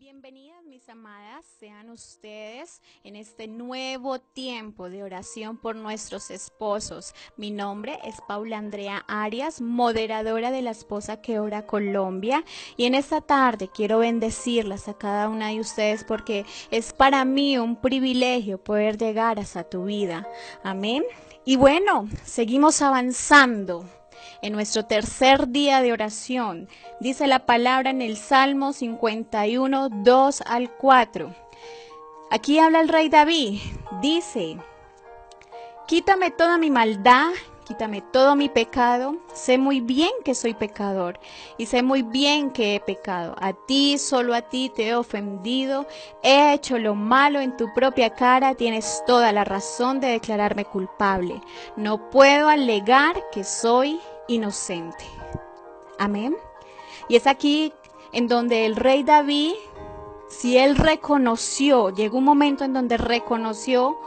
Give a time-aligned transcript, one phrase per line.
[0.00, 7.14] Bienvenidas mis amadas, sean ustedes en este nuevo tiempo de oración por nuestros esposos.
[7.36, 12.46] Mi nombre es Paula Andrea Arias, moderadora de la esposa que ora Colombia.
[12.78, 17.58] Y en esta tarde quiero bendecirlas a cada una de ustedes porque es para mí
[17.58, 20.26] un privilegio poder llegar hasta tu vida.
[20.62, 21.04] Amén.
[21.44, 23.84] Y bueno, seguimos avanzando
[24.42, 26.68] en nuestro tercer día de oración.
[27.00, 31.34] Dice la palabra en el Salmo 51, 2 al 4.
[32.30, 33.60] Aquí habla el rey David.
[34.00, 34.56] Dice,
[35.86, 37.30] quítame toda mi maldad
[37.70, 39.14] quítame todo mi pecado.
[39.32, 41.20] Sé muy bien que soy pecador
[41.56, 43.36] y sé muy bien que he pecado.
[43.40, 45.86] A ti, solo a ti te he ofendido.
[46.24, 48.56] He hecho lo malo en tu propia cara.
[48.56, 51.40] Tienes toda la razón de declararme culpable.
[51.76, 55.04] No puedo alegar que soy inocente.
[55.98, 56.36] Amén.
[57.08, 57.72] Y es aquí
[58.12, 59.54] en donde el rey David,
[60.28, 63.98] si él reconoció, llegó un momento en donde reconoció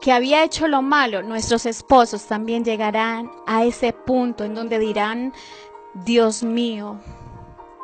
[0.00, 5.34] que había hecho lo malo, nuestros esposos también llegarán a ese punto en donde dirán,
[5.92, 6.98] Dios mío,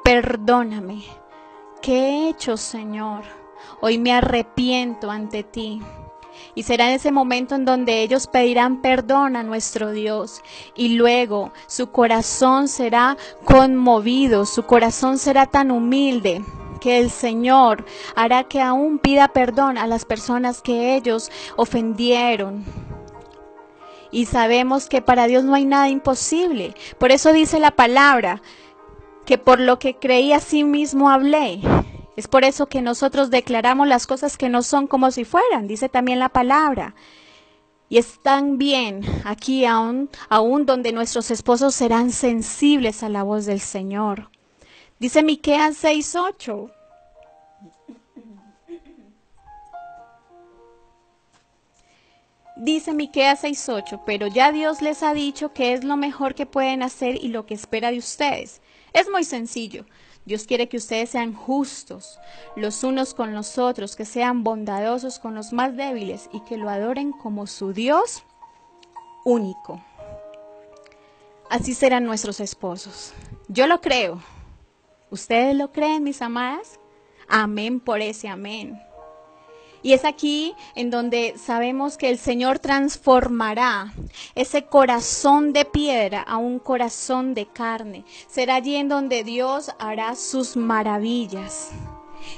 [0.02, 1.02] perdóname,
[1.82, 3.24] ¿qué he hecho, Señor?
[3.80, 5.82] Hoy me arrepiento ante ti.
[6.54, 10.42] Y será en ese momento en donde ellos pedirán perdón a nuestro Dios.
[10.74, 16.42] Y luego su corazón será conmovido, su corazón será tan humilde
[16.80, 17.84] que el Señor
[18.14, 22.64] hará que aún pida perdón a las personas que ellos ofendieron.
[24.10, 26.74] Y sabemos que para Dios no hay nada imposible.
[26.98, 28.40] Por eso dice la palabra,
[29.26, 31.60] que por lo que creí a sí mismo hablé.
[32.16, 35.90] Es por eso que nosotros declaramos las cosas que no son como si fueran, dice
[35.90, 36.94] también la palabra.
[37.88, 43.44] Y es tan bien aquí aún, aún donde nuestros esposos serán sensibles a la voz
[43.46, 44.30] del Señor.
[44.98, 46.72] Dice Miqueas 6:8.
[52.56, 56.82] Dice Miqueas 6:8, pero ya Dios les ha dicho que es lo mejor que pueden
[56.82, 58.62] hacer y lo que espera de ustedes.
[58.94, 59.84] Es muy sencillo.
[60.26, 62.18] Dios quiere que ustedes sean justos
[62.56, 66.68] los unos con los otros, que sean bondadosos con los más débiles y que lo
[66.68, 68.24] adoren como su Dios
[69.24, 69.80] único.
[71.48, 73.14] Así serán nuestros esposos.
[73.46, 74.20] Yo lo creo.
[75.10, 76.80] ¿Ustedes lo creen, mis amadas?
[77.28, 78.80] Amén por ese amén.
[79.86, 83.94] Y es aquí en donde sabemos que el Señor transformará
[84.34, 88.04] ese corazón de piedra a un corazón de carne.
[88.26, 91.70] Será allí en donde Dios hará sus maravillas.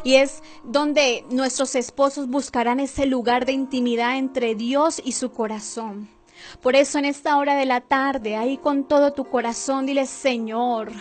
[0.05, 6.18] Y es donde nuestros esposos buscarán ese lugar de intimidad entre Dios y su corazón.
[6.63, 10.93] Por eso en esta hora de la tarde, ahí con todo tu corazón, dile, Señor,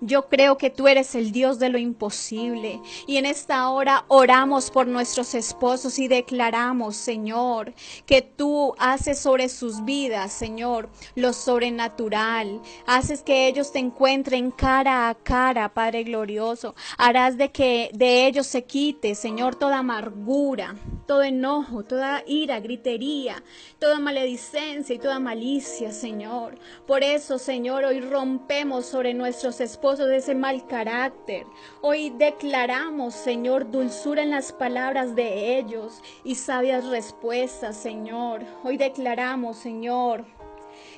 [0.00, 2.80] yo creo que tú eres el Dios de lo imposible.
[3.06, 7.74] Y en esta hora oramos por nuestros esposos y declaramos, Señor,
[8.06, 12.60] que tú haces sobre sus vidas, Señor, lo sobrenatural.
[12.86, 16.74] Haces que ellos te encuentren cara a cara, Padre glorioso.
[16.98, 20.74] Harás de que de ellos se quite, Señor, toda amargura,
[21.06, 23.42] todo enojo, toda ira, gritería,
[23.78, 26.58] toda maledicencia y toda malicia, Señor.
[26.86, 31.46] Por eso, Señor, hoy rompemos sobre nuestros esposos ese mal carácter.
[31.80, 38.42] Hoy declaramos, Señor, dulzura en las palabras de ellos y sabias respuestas, Señor.
[38.62, 40.24] Hoy declaramos, Señor,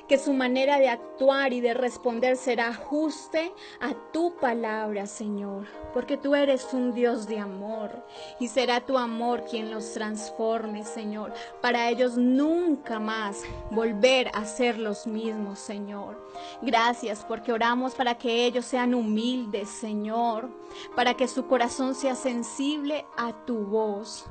[0.07, 6.17] que su manera de actuar y de responder será ajuste a tu palabra, Señor, porque
[6.17, 7.91] tú eres un Dios de amor
[8.39, 14.77] y será tu amor quien los transforme, Señor, para ellos nunca más volver a ser
[14.77, 16.27] los mismos, Señor.
[16.61, 20.49] Gracias porque oramos para que ellos sean humildes, Señor,
[20.95, 24.25] para que su corazón sea sensible a tu voz.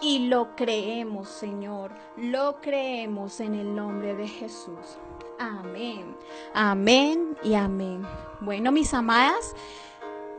[0.00, 4.91] Y lo creemos, Señor, lo creemos en el nombre de Jesús.
[5.38, 6.16] Amén.
[6.54, 8.02] Amén y amén.
[8.40, 9.54] Bueno, mis amadas,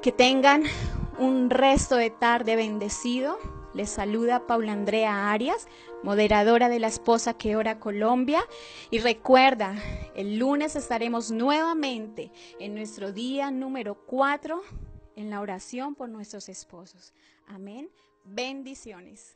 [0.02, 0.64] que tengan
[1.18, 3.38] un resto de tarde bendecido.
[3.74, 5.68] Les saluda Paula Andrea Arias,
[6.04, 8.46] moderadora de la esposa que ora Colombia.
[8.92, 9.76] Y recuerda,
[10.16, 14.62] el lunes estaremos nuevamente en nuestro día número 4
[15.16, 17.14] en la oración por nuestros esposos.
[17.48, 17.90] Amén.
[18.26, 19.36] Bendiciones.